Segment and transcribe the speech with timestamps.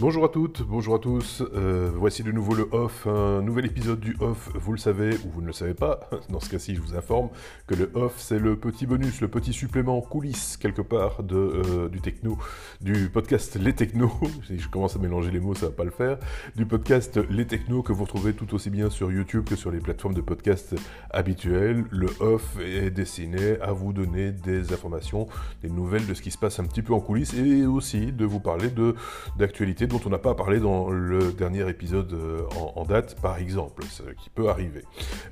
[0.00, 1.42] Bonjour à toutes, bonjour à tous.
[1.56, 4.48] Euh, voici de nouveau le off, un nouvel épisode du off.
[4.54, 6.08] Vous le savez ou vous ne le savez pas.
[6.28, 7.30] Dans ce cas-ci, je vous informe
[7.66, 12.00] que le off, c'est le petit bonus, le petit supplément coulisses quelque part euh, du
[12.00, 12.38] techno,
[12.80, 14.12] du podcast Les Technos.
[14.46, 16.16] Si je commence à mélanger les mots, ça va pas le faire.
[16.54, 19.80] Du podcast Les Technos que vous retrouvez tout aussi bien sur YouTube que sur les
[19.80, 20.76] plateformes de podcast
[21.10, 21.84] habituelles.
[21.90, 25.26] Le off est destiné à vous donner des informations,
[25.60, 28.24] des nouvelles de ce qui se passe un petit peu en coulisses et aussi de
[28.24, 28.68] vous parler
[29.36, 32.42] d'actualités dont on n'a pas parlé dans le dernier épisode euh,
[32.76, 34.84] en, date, par exemple, ce qui peut arriver.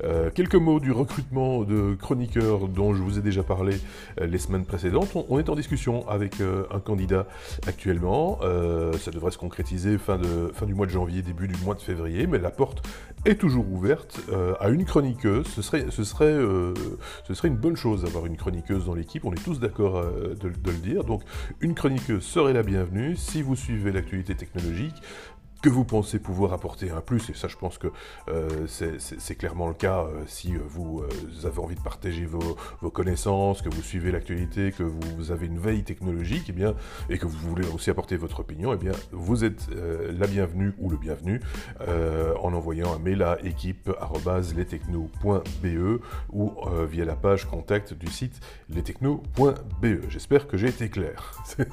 [0.02, 3.77] Euh, quelques mots du recrutement de chroniqueurs dont je vous ai déjà parlé
[4.20, 5.10] euh, les semaines précédentes.
[5.29, 7.27] On, est en discussion avec un candidat
[7.66, 8.38] actuellement.
[8.41, 11.80] ça devrait se concrétiser fin, de, fin du mois de janvier, début du mois de
[11.80, 12.82] février, mais la porte
[13.26, 14.20] est toujours ouverte
[14.60, 15.46] à une chroniqueuse.
[15.46, 16.34] Ce serait, ce, serait,
[17.26, 19.24] ce serait une bonne chose d'avoir une chroniqueuse dans l'équipe.
[19.24, 21.04] On est tous d'accord de, de, le dire.
[21.04, 21.22] Donc,
[21.60, 23.16] une chroniqueuse serait la bienvenue.
[23.16, 24.96] Si vous suivez l'actualité technologique
[25.68, 27.86] vous pensez pouvoir apporter un plus, et ça je pense que
[28.28, 31.02] euh, c'est clairement le cas euh, si euh, vous,
[31.45, 32.56] avez envie de partager vos,
[32.90, 36.74] connaissances, que vous suivez l'actualité, que vous avez une veille technologique, et, eh bien,
[37.10, 40.73] et que vous voulez aussi apporter votre opinion, et eh bien, vous êtes la bienvenue
[40.78, 41.40] ou le bienvenu
[41.80, 46.01] en envoyant un mail à équipe.lestechno.be
[46.32, 46.52] ou
[46.88, 50.08] via la page contact du site lestechno.be.
[50.08, 51.32] J'espère que j'ai été clair.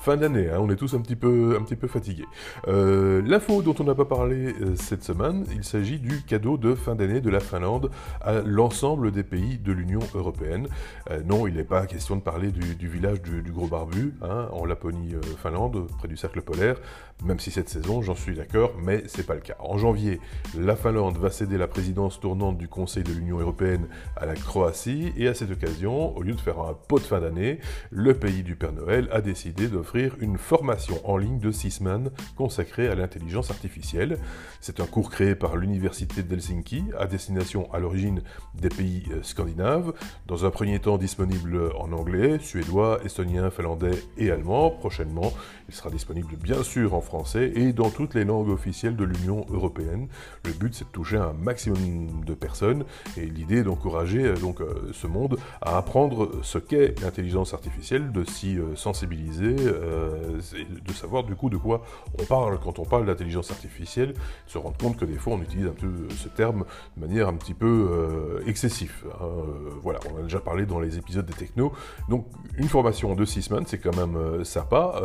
[0.00, 2.26] fin d'année, hein, on est tous un petit peu, un petit peu fatigués.
[2.68, 6.74] Euh, l'info dont on n'a pas parlé euh, cette semaine, il s'agit du cadeau de
[6.74, 10.68] fin d'année de la Finlande à l'ensemble des pays de l'Union européenne.
[11.10, 14.64] Euh, non, il n'est pas question de parler du, village du, gros barbu, hein, en
[14.64, 16.76] Laponie-Finlande, près du cercle polaire,
[17.24, 19.56] même si cette saison, j'en suis d'accord, mais c'est pas le cas.
[19.60, 20.20] En janvier,
[20.58, 23.86] la Finlande va céder la présidence tournante du Conseil de l'Union européenne
[24.16, 27.20] à la Croatie, et à cette occasion, au lieu de faire un pot de fin
[27.20, 31.70] d'année, le pays du Père Noël a décidé d'offrir une formation en ligne de six
[31.70, 34.18] semaines consacrée à l'intelligence artificielle.
[34.60, 38.22] C'est un cours créé par l'Université d'Helsinki à destination à l'origine
[38.54, 39.92] des pays euh, scandinaves,
[40.26, 44.70] dans un premier temps disponible en anglais, suédois, estonien, finlandais et allemand.
[44.70, 45.32] Prochainement,
[45.68, 49.46] il sera disponible bien sûr en français et dans toutes les langues officielles de l'Union
[49.50, 50.08] européenne.
[50.44, 52.84] Le but c'est de toucher un maximum de personnes
[53.16, 58.12] et l'idée est d'encourager euh, donc euh, ce monde à apprendre ce qu'est l'intelligence artificielle,
[58.12, 61.82] de s'y sensibiliser, de savoir du coup de quoi
[62.20, 64.14] on parle quand on parle d'intelligence artificielle,
[64.46, 66.64] se rendre compte que des fois on utilise un peu ce terme
[66.96, 68.92] de manière un petit peu euh, excessive.
[69.06, 69.24] Hein.
[69.24, 71.72] Euh, voilà, on a déjà parlé dans les épisodes des technos.
[72.08, 72.26] Donc
[72.56, 75.00] une formation de 6 semaines, c'est quand même euh, sympa.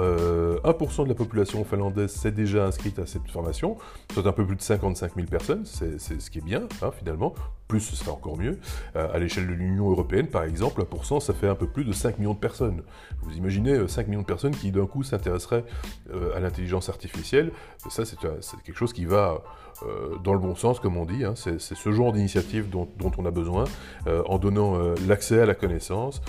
[0.64, 3.78] 1% de la population finlandaise s'est déjà inscrite à cette formation,
[4.14, 7.34] soit un peu plus de 55 000 personnes, c'est ce qui est bien hein, finalement.
[7.68, 8.60] Plus ce serait encore mieux.
[8.96, 12.20] à l'échelle de l'Union européenne, par exemple, 1%, ça fait un peu plus de 5
[12.20, 12.82] millions de personnes.
[13.22, 15.64] Vous imaginez 5 millions de personnes qui d'un coup s'intéresseraient
[16.36, 17.54] à l'intelligence artificielle
[17.90, 18.18] ça, c'est
[18.64, 19.42] quelque chose qui va
[19.84, 21.24] euh, dans le bon sens, comme on dit.
[21.24, 21.34] Hein.
[21.36, 22.88] C'est ce genre d'initiative dont,
[23.18, 23.64] on a besoin,
[24.08, 26.22] euh, en donnant euh, l'accès à la connaissance,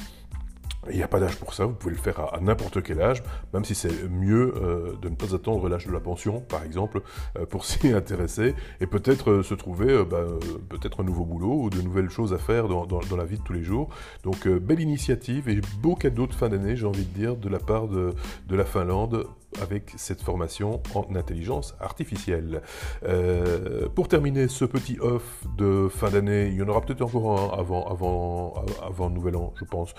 [0.91, 3.23] il n'y a pas d'âge pour ça, vous pouvez le faire à, n'importe quel âge,
[3.55, 7.03] même si c'est mieux euh, de ne pas attendre l'âge de la pension, par exemple,
[7.39, 10.25] euh, pour s'y intéresser, et peut-être euh, se trouver bah,
[10.69, 13.53] peut-être un nouveau boulot ou de nouvelles choses à faire dans, la vie de tous
[13.53, 13.91] les jours.
[14.25, 17.59] Donc belle initiative et beau cadeau de fin d'année, j'ai envie de dire, de la
[17.59, 18.15] part de,
[18.51, 19.27] la Finlande
[19.63, 22.63] avec cette formation en intelligence artificielle.
[23.95, 27.59] pour terminer ce petit off de fin d'année, il y en aura peut-être encore un
[27.59, 29.95] avant, avant, avant le nouvel an, je pense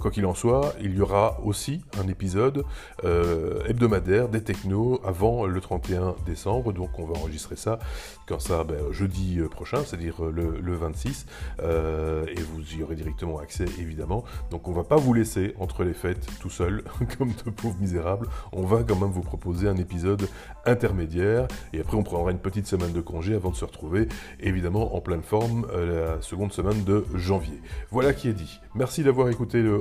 [0.00, 2.64] Quoi qu'il en soit, il y aura aussi un épisode
[3.04, 7.78] euh, hebdomadaire des technos avant le 31 décembre, donc on va enregistrer ça
[8.26, 11.26] quand ça, ben, jeudi euh, prochain, c'est-à-dire euh, le, 26,
[11.60, 14.24] et vous y aurez directement accès évidemment.
[14.50, 16.82] Donc on va pas vous laisser entre les fêtes tout seul,
[17.18, 20.28] comme de pauvres misérables, on va quand même vous proposer un épisode
[20.64, 24.08] intermédiaire, et après on prendra une petite semaine de congé avant de se retrouver
[24.40, 27.60] évidemment en pleine forme la seconde semaine de janvier.
[27.90, 28.60] Voilà qui est dit.
[28.74, 29.76] Merci d'avoir écouté le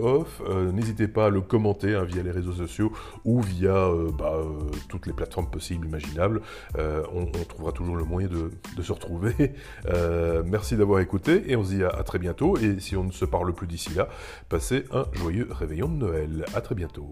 [0.48, 2.92] euh, n'hésitez pas à le commenter hein, via les réseaux sociaux
[3.24, 6.42] ou via euh, bah, euh, toutes les plateformes possibles, imaginables.
[7.14, 9.54] On, trouvera toujours le moyen de, se retrouver.
[10.46, 12.58] merci d'avoir écouté et on se dit à, à, très bientôt.
[12.58, 14.08] Et si on ne se parle plus d'ici là,
[14.50, 16.46] passez un joyeux réveillon de Noël.
[16.54, 17.12] À très bientôt.